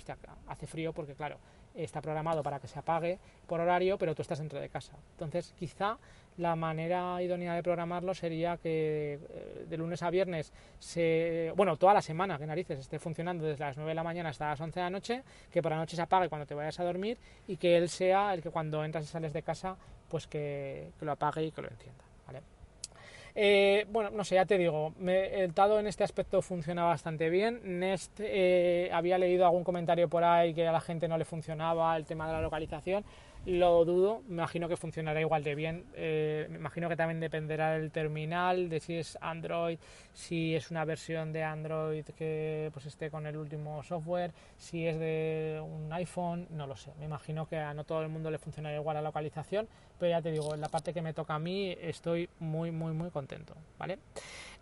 [0.47, 1.38] hace frío porque claro,
[1.75, 4.92] está programado para que se apague por horario, pero tú estás dentro de casa.
[5.12, 5.99] Entonces, quizá
[6.38, 11.95] la manera idónea de programarlo sería que eh, de lunes a viernes, se, bueno, toda
[11.95, 14.81] la semana, que narices, esté funcionando desde las 9 de la mañana hasta las 11
[14.81, 17.57] de la noche, que por la noche se apague cuando te vayas a dormir y
[17.57, 19.77] que él sea el que cuando entras y sales de casa,
[20.09, 22.05] pues que, lo apague y que lo encienda.
[22.27, 22.40] ¿vale?
[23.35, 27.61] Eh, bueno, no sé, ya te digo, el Tado en este aspecto funciona bastante bien.
[27.79, 31.97] Nest eh, había leído algún comentario por ahí que a la gente no le funcionaba
[31.97, 33.05] el tema de la localización.
[33.44, 35.85] Lo dudo, me imagino que funcionará igual de bien.
[35.94, 39.78] Eh, me imagino que también dependerá del terminal, de si es Android,
[40.12, 44.98] si es una versión de Android que pues esté con el último software, si es
[44.98, 46.92] de un iPhone, no lo sé.
[47.00, 49.66] Me imagino que a no todo el mundo le funcionará igual la localización,
[49.98, 52.92] pero ya te digo, en la parte que me toca a mí estoy muy, muy,
[52.92, 53.98] muy contento, ¿vale?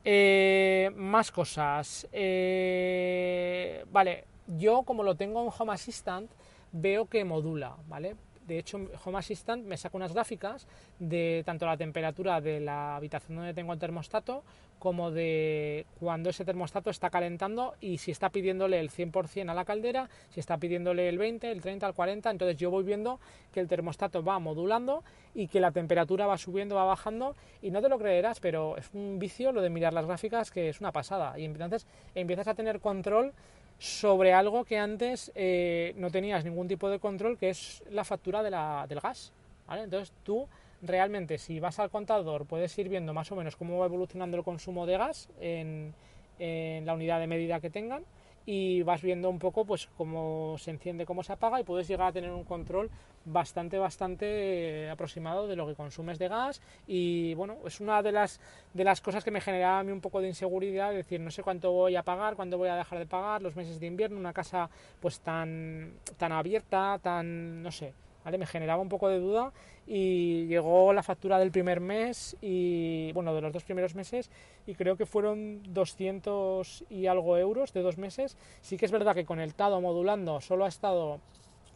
[0.05, 2.09] Eh, más cosas.
[2.13, 6.31] Eh, vale, yo como lo tengo en Home Assistant,
[6.73, 8.17] veo que modula, ¿vale?
[8.51, 10.67] De hecho, Home Assistant me saca unas gráficas
[10.99, 14.43] de tanto la temperatura de la habitación donde tengo el termostato
[14.81, 19.65] como de cuando ese termostato está calentando y si está pidiéndole el 100% a la
[19.65, 23.21] caldera, si está pidiéndole el 20, el 30, el 40, entonces yo voy viendo
[23.53, 27.81] que el termostato va modulando y que la temperatura va subiendo, va bajando y no
[27.81, 30.91] te lo creerás, pero es un vicio lo de mirar las gráficas que es una
[30.91, 31.39] pasada.
[31.39, 31.87] Y entonces
[32.17, 33.33] empiezas a tener control
[33.81, 38.43] sobre algo que antes eh, no tenías ningún tipo de control, que es la factura
[38.43, 39.33] de la, del gas.
[39.71, 40.47] Entonces tú
[40.83, 44.45] realmente si vas al contador puedes ir viendo más o menos cómo va evolucionando el
[44.45, 45.95] consumo de gas en,
[46.39, 48.05] en la unidad de medida que tengan
[48.47, 52.09] y vas viendo un poco pues cómo se enciende, cómo se apaga y puedes llegar
[52.09, 52.91] a tener un control
[53.25, 56.61] bastante bastante eh, aproximado de lo que consumes de gas.
[56.87, 58.41] Y bueno, es una de las
[58.75, 61.43] de las cosas que me generaba a mí un poco de inseguridad, decir, no sé
[61.43, 64.33] cuánto voy a pagar, cuándo voy a dejar de pagar, los meses de invierno, una
[64.33, 69.53] casa pues tan tan abierta, tan no sé, me generaba un poco de duda
[69.87, 74.31] y llegó la factura del primer mes y, bueno, de los dos primeros meses
[74.67, 78.37] y creo que fueron 200 y algo euros de dos meses.
[78.61, 81.21] Sí que es verdad que con el TADO modulando solo ha estado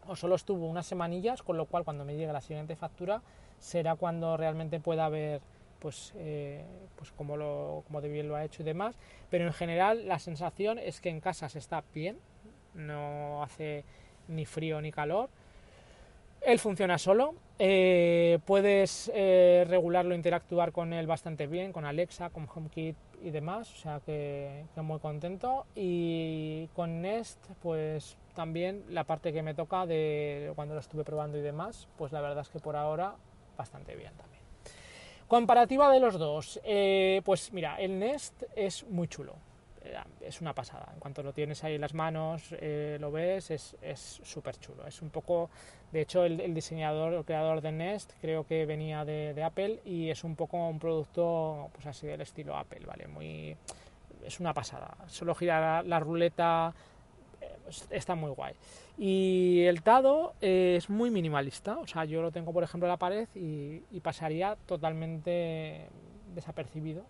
[0.07, 3.23] o solo estuvo unas semanillas, con lo cual cuando me llegue la siguiente factura
[3.59, 5.41] será cuando realmente pueda ver
[5.79, 6.65] pues, eh,
[6.97, 8.97] pues como, lo, como de bien lo ha hecho y demás.
[9.31, 12.19] Pero en general la sensación es que en casa se está bien,
[12.75, 13.85] no hace
[14.29, 15.31] ni frío ni calor
[16.45, 22.49] él funciona solo, eh, puedes eh, regularlo, interactuar con él bastante bien, con Alexa, con
[22.53, 25.67] HomeKit y demás, o sea que, muy contento.
[25.75, 31.39] Y con Nest, pues también la parte que me toca de cuando lo estuve probando
[31.39, 33.15] y demás, pues la verdad es que por ahora
[33.57, 34.43] bastante bien también.
[35.29, 39.37] Comparativa de los dos, eh, pues mira, el Nest es muy chulo,
[40.21, 40.91] es una pasada.
[40.95, 42.55] En cuanto lo tienes ahí en las manos,
[42.99, 44.87] lo ves, es súper chulo.
[44.87, 45.51] Es un poco
[45.95, 50.25] de hecho, el, diseñador, el creador de Nest, creo que venía de, Apple y es
[50.25, 53.07] un poco un producto, pues así del estilo Apple, ¿vale?
[53.07, 53.57] Muy,
[54.25, 54.97] es una pasada.
[55.07, 56.75] Solo girar la, ruleta
[57.41, 58.55] eh, está muy guay.
[58.99, 62.97] Y el Tado es muy minimalista, o sea, yo lo tengo, por ejemplo, en la
[62.97, 65.87] pared y, pasaría totalmente
[66.35, 67.05] desapercibido.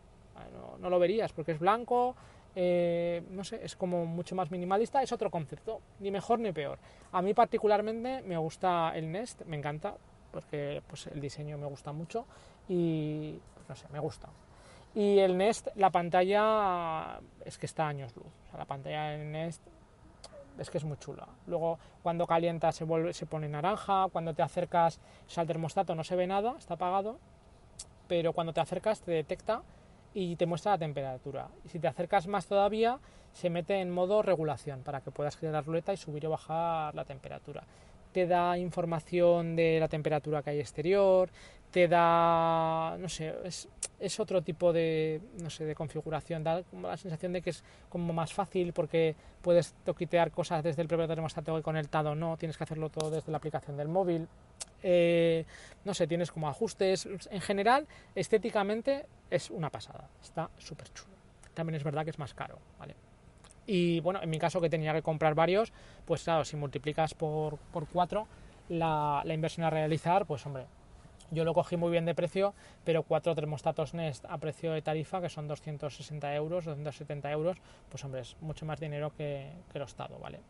[0.53, 2.17] No, no, lo verías porque es blanco,
[2.57, 6.79] eh, no sé, es como mucho más minimalista, es otro concepto, ni mejor ni peor.
[7.13, 9.95] A mí particularmente me gusta el Nest, me encanta,
[10.31, 12.27] porque pues, el diseño me gusta mucho
[12.69, 14.29] y pues, no sé, me gusta.
[14.95, 19.63] Y el Nest, la pantalla es que está a años luz, la pantalla del Nest
[20.59, 21.27] es que es muy chula.
[21.47, 25.01] Luego cuando calienta se, vuelve, se pone naranja, cuando te acercas,
[25.37, 27.19] o el termostato no se ve nada, está apagado,
[28.07, 29.63] pero cuando te acercas te detecta
[30.15, 31.49] y te muestra la temperatura.
[31.65, 32.99] Y si te acercas más todavía,
[33.33, 36.95] se mete en modo regulación para que puedas girar la ruleta y subir o bajar
[36.95, 37.65] la temperatura.
[38.13, 41.31] Te da información de la temperatura que hay exterior,
[41.73, 46.87] te da, no sé, es, es otro tipo de, no sé, de configuración, da como
[46.87, 51.09] la sensación de que es como más fácil porque puedes toquitear cosas desde el propio
[51.09, 54.29] termostato conectado no, tienes que hacerlo todo desde la aplicación del móvil.
[54.87, 55.47] Eh,
[55.85, 57.09] no sé, tienes como ajustes.
[57.31, 61.15] En general, estéticamente es una pasada, está súper chulo.
[61.55, 62.95] También es verdad que es más caro, ¿vale?
[63.67, 65.73] Y bueno, en mi caso que tenía que comprar varios,
[66.05, 68.27] pues claro, si multiplicas por, por 4
[68.69, 70.67] la, la inversión a realizar, pues hombre,
[71.31, 75.21] yo lo cogí muy bien de precio, pero cuatro termostatos Nest a precio de tarifa,
[75.21, 77.57] que son 260 euros, 270 euros,
[77.89, 80.41] pues hombre, es mucho más dinero que, que el Estado, ¿vale?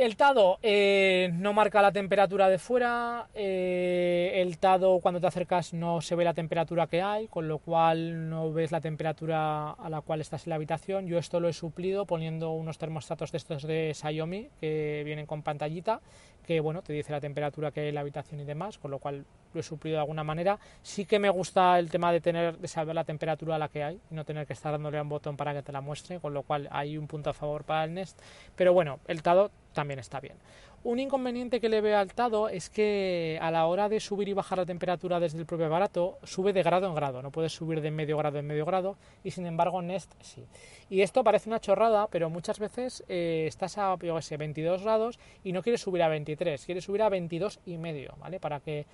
[0.00, 5.74] El Tado eh, no marca la temperatura de fuera, eh, el Tado cuando te acercas
[5.74, 9.90] no se ve la temperatura que hay, con lo cual no ves la temperatura a
[9.90, 11.06] la cual estás en la habitación.
[11.06, 15.42] Yo esto lo he suplido poniendo unos termostatos de estos de Xiaomi que vienen con
[15.42, 16.00] pantallita,
[16.46, 19.00] que bueno, te dice la temperatura que hay en la habitación y demás, con lo
[19.00, 20.58] cual lo he suplido de alguna manera.
[20.82, 23.84] Sí que me gusta el tema de tener de saber la temperatura a la que
[23.84, 26.32] hay no tener que estar dándole a un botón para que te la muestre, con
[26.32, 28.18] lo cual hay un punto a favor para el Nest.
[28.56, 30.36] Pero bueno, el Tado también está bien.
[30.82, 34.32] Un inconveniente que le veo al Tado es que a la hora de subir y
[34.32, 37.82] bajar la temperatura desde el propio aparato, sube de grado en grado, no puedes subir
[37.82, 40.46] de medio grado en medio grado, y sin embargo Nest sí.
[40.88, 45.18] Y esto parece una chorrada, pero muchas veces eh, estás a, yo sé, 22 grados
[45.44, 48.40] y no quieres subir a 23, quieres subir a 22 y medio, ¿vale?
[48.40, 48.86] Para que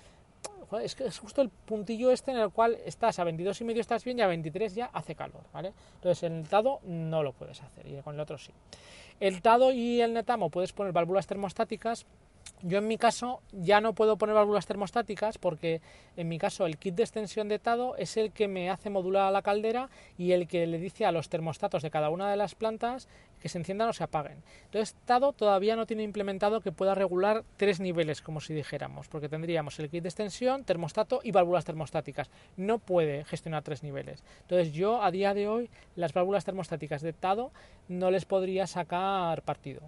[0.82, 3.80] es que es justo el puntillo este en el cual estás a 22 y medio
[3.80, 5.72] estás bien y a 23 ya hace calor, ¿vale?
[5.94, 8.53] Entonces en el Tado no lo puedes hacer y con el otro sí.
[9.20, 12.07] El Tado y el Netamo puedes poner válvulas termostáticas
[12.62, 15.80] yo en mi caso ya no puedo poner válvulas termostáticas porque
[16.16, 19.26] en mi caso el kit de extensión de Tado es el que me hace modular
[19.26, 22.36] a la caldera y el que le dice a los termostatos de cada una de
[22.36, 23.09] las plantas
[23.40, 24.42] que se enciendan o se apaguen.
[24.64, 29.28] Entonces Tado todavía no tiene implementado que pueda regular tres niveles como si dijéramos, porque
[29.28, 32.30] tendríamos el kit de extensión, termostato y válvulas termostáticas.
[32.57, 34.24] No puede gestionar tres niveles.
[34.42, 37.52] Entonces yo a día de hoy las válvulas termostáticas de Tado
[37.88, 39.82] no les podría sacar partido.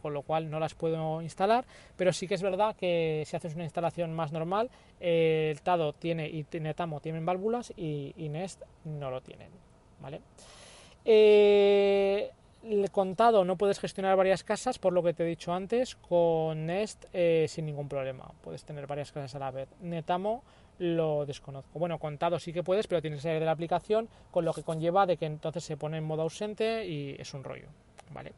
[0.00, 1.64] Con lo cual no las puedo instalar,
[1.96, 6.28] pero sí que es verdad que si haces una instalación más normal, el Tado tiene
[6.28, 9.50] y Netamo tienen válvulas y, Nest no lo tienen,
[10.00, 10.20] ¿vale?
[11.04, 12.32] Eh,
[12.90, 17.04] contado no puedes gestionar varias casas, por lo que te he dicho antes, con Nest
[17.12, 18.32] eh, sin ningún problema.
[18.42, 19.68] Puedes tener varias casas a la vez.
[19.80, 20.42] Netamo
[20.78, 21.78] lo desconozco.
[21.78, 24.62] Bueno, contado sí que puedes, pero tienes que salir de la aplicación, con lo que
[24.62, 27.68] conlleva de que entonces se pone en modo ausente y es un rollo,
[28.12, 28.32] ¿vale?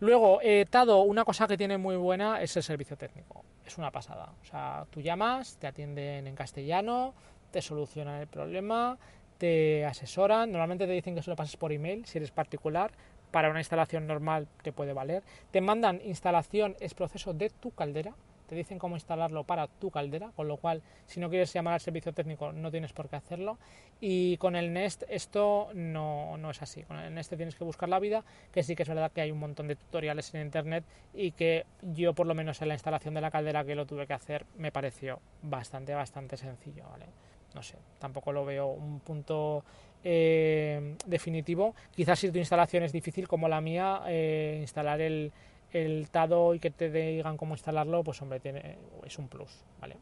[0.00, 3.44] Luego, eh, Tado, una cosa que tiene muy buena es el servicio técnico.
[3.66, 4.32] Es una pasada.
[4.40, 7.12] O sea, tú llamas, te atienden en castellano,
[7.50, 8.98] te solucionan el problema,
[9.36, 10.50] te asesoran.
[10.50, 12.92] Normalmente te dicen que solo pases por email si eres particular.
[13.30, 15.22] Para una instalación normal te puede valer.
[15.50, 18.14] Te mandan instalación, es proceso de tu caldera
[18.50, 21.80] te dicen cómo instalarlo para tu caldera, con lo cual si no quieres llamar al
[21.80, 23.58] servicio técnico no tienes por qué hacerlo.
[24.00, 27.88] Y con el Nest esto no, no es así, con el Nest tienes que buscar
[27.88, 30.82] la vida, que sí que es verdad que hay un montón de tutoriales en internet
[31.14, 34.08] y que yo por lo menos en la instalación de la caldera que lo tuve
[34.08, 37.06] que hacer me pareció bastante, bastante sencillo, ¿vale?
[37.54, 39.64] No sé, tampoco lo veo un punto
[40.02, 41.76] eh, definitivo.
[41.94, 45.32] Quizás si tu instalación es difícil como la mía, eh, instalar el,
[45.72, 49.96] el Tado y que te digan cómo instalarlo, pues hombre, tiene, es un plus, ¿vale?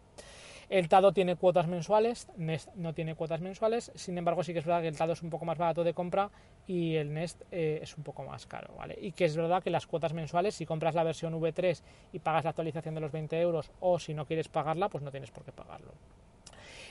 [0.68, 4.66] El Tado tiene cuotas mensuales, Nest no tiene cuotas mensuales, sin embargo sí que es
[4.66, 6.30] verdad que el Tado es un poco más barato de compra
[6.66, 8.98] y el Nest eh, es un poco más caro, ¿vale?
[9.00, 12.44] Y que es verdad que las cuotas mensuales, si compras la versión V3 y pagas
[12.44, 15.42] la actualización de los 20 euros o si no quieres pagarla, pues no tienes por
[15.42, 15.92] qué pagarlo.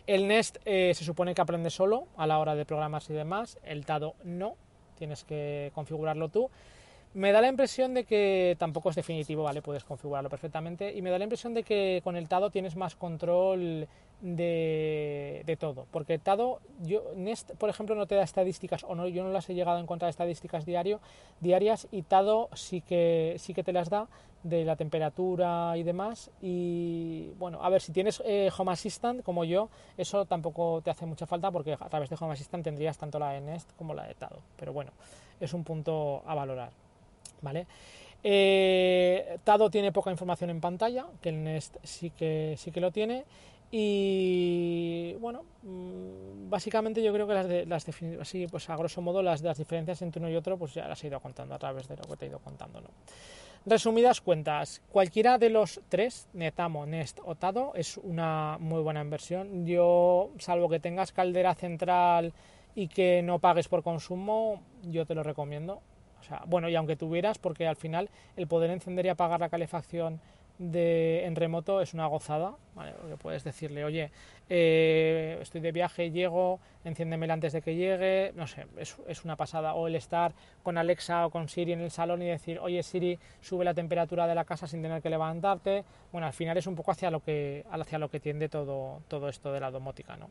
[0.08, 3.60] El Nest eh, se supone que aprende solo a la hora de programas y demás,
[3.64, 4.56] el Tado no,
[4.98, 6.50] tienes que configurarlo tú.
[7.18, 9.64] Me da la impresión de que tampoco es definitivo, ¿vale?
[9.64, 10.96] Puedes configurarlo perfectamente.
[10.96, 13.88] Y me da la impresión de que con el Tado tienes más control
[14.22, 15.88] de, todo.
[15.90, 19.50] Porque Tado, yo, Nest, por ejemplo, no te da estadísticas, o no, yo no las
[19.50, 21.00] he llegado a encontrar estadísticas diario,
[21.40, 24.08] diarias, y Tado sí que, sí que te las da
[24.44, 26.30] de la temperatura y demás.
[26.40, 31.08] Y bueno, a ver, si tienes eh, Home Assistant como yo, eso tampoco te hace
[31.08, 34.06] mucha falta porque a través de Home Assistant tendrías tanto la de Nest como la
[34.06, 34.38] de Tado.
[34.56, 34.92] Pero bueno,
[35.40, 36.70] es un punto a valorar.
[38.24, 42.92] Eh, Tado tiene poca información en pantalla, que el Nest sí que, sí que lo
[42.92, 43.26] tiene.
[43.70, 47.86] Y bueno, mm, básicamente yo creo que las,
[48.22, 51.08] así, pues a grosso modo, las, diferencias entre uno y otro, pues ya las he
[51.08, 52.82] ido contando a través de lo que te he ido contando.
[53.66, 59.66] Resumidas cuentas, cualquiera de los tres, Netamo, Nest o Tado, es una muy buena inversión.
[59.66, 62.34] Yo, salvo que tengas caldera central
[62.76, 65.82] y que no pagues por consumo, yo te lo recomiendo
[66.46, 70.20] bueno, y aunque tuvieras, porque al final el poder encender y apagar la calefacción
[70.60, 72.94] de, en remoto es una gozada, ¿vale?
[73.00, 74.12] Porque puedes decirle, oye,
[74.50, 79.36] eh, estoy de viaje, llego, enciéndemela antes de que llegue, no sé, es, es, una
[79.36, 79.74] pasada.
[79.74, 83.20] O el estar con Alexa o con Siri en el salón y decir, oye Siri,
[83.42, 85.84] sube la temperatura de la casa sin tener que levantarte.
[86.12, 89.30] Bueno, al final es un poco hacia lo que, hacia lo que tiende todo, todo
[89.30, 90.30] esto de la domótica, ¿no?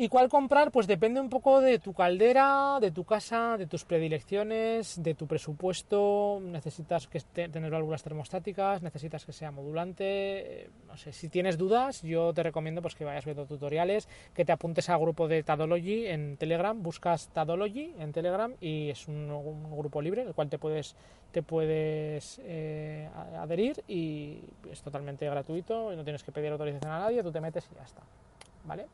[0.00, 0.70] ¿Y cuál comprar?
[0.70, 5.26] Pues depende un poco de tu caldera, de tu casa, de tus predilecciones, de tu
[5.26, 6.38] presupuesto.
[6.40, 10.70] Necesitas que tener válvulas termostáticas, necesitas que sea modulante.
[10.86, 14.52] No sé, si tienes dudas, yo te recomiendo pues, que vayas viendo tutoriales, que te
[14.52, 16.80] apuntes al grupo de Tadology en Telegram.
[16.80, 19.26] Buscas Tadology en Telegram y es un,
[19.76, 20.94] grupo libre, el cual te puedes,
[21.32, 24.38] te puedes eh, adherir y
[24.70, 27.82] es totalmente gratuito no tienes que pedir autorización a nadie, tú te metes y ya
[27.82, 28.02] está.
[28.64, 28.86] ¿Vale?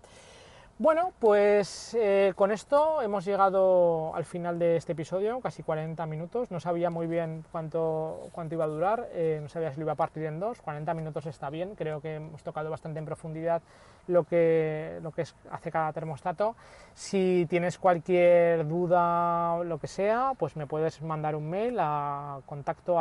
[0.77, 6.51] Bueno, pues eh, con esto hemos llegado al final de este episodio, casi 40 minutos.
[6.51, 9.93] No sabía muy bien cuánto, cuánto iba a durar, eh, no sabía si lo iba
[9.93, 10.61] a partir en dos.
[10.63, 13.63] 40 minutos está bien, creo que hemos tocado bastante en profundidad
[14.09, 16.57] lo que, lo que es, hace cada termostato.
[16.93, 22.99] Si tienes cualquier duda lo que sea, pues me puedes mandar un mail a contacto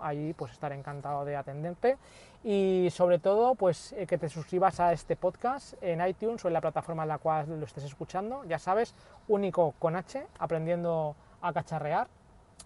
[0.00, 1.98] ahí pues estaré encantado de atenderte
[2.42, 6.54] y sobre todo pues eh, que te suscribas a este podcast en iTunes o en
[6.54, 8.94] la plataforma en la cual lo estés escuchando, ya sabes,
[9.28, 12.08] único con H, aprendiendo a cacharrear.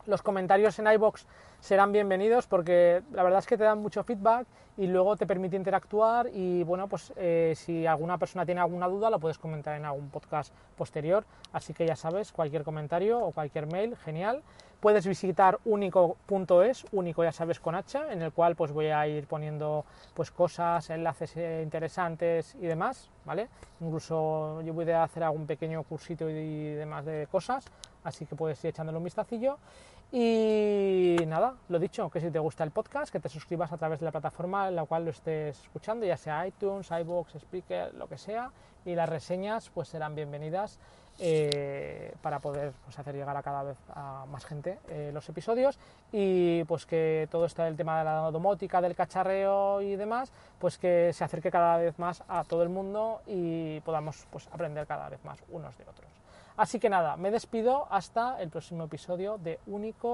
[0.06, 1.26] Los comentarios en iBox
[1.64, 4.46] serán bienvenidos porque la verdad es que te dan mucho feedback
[4.76, 9.08] y luego te permite interactuar y bueno, pues eh, si alguna persona tiene alguna duda
[9.08, 13.66] lo puedes comentar en algún podcast posterior, así que ya sabes, cualquier comentario o cualquier
[13.66, 14.42] mail, genial.
[14.80, 19.26] Puedes visitar único.es, único ya sabes con H, en el cual pues voy a ir
[19.26, 23.48] poniendo pues cosas, enlaces eh, interesantes y demás, ¿vale?
[23.80, 27.64] Incluso yo voy a hacer algún pequeño cursito y demás de cosas,
[28.02, 29.56] así que puedes ir echándole un vistacillo.
[30.12, 33.98] Y nada, lo dicho, que si te gusta el podcast, que te suscribas a través
[33.98, 38.08] de la plataforma en la cual lo estés escuchando, ya sea iTunes, iBox, Speaker, lo
[38.08, 38.52] que sea,
[38.84, 40.78] y las reseñas pues serán bienvenidas
[41.20, 45.78] eh, para poder pues, hacer llegar a cada vez a más gente eh, los episodios
[46.10, 50.76] y pues que todo esto del tema de la domótica, del cacharreo y demás, pues
[50.76, 55.08] que se acerque cada vez más a todo el mundo y podamos pues, aprender cada
[55.08, 56.23] vez más unos de otros.
[56.56, 60.12] Así que nada, me despido hasta el próximo episodio de Único.